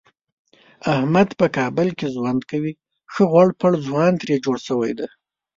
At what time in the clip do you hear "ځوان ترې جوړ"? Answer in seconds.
3.87-4.57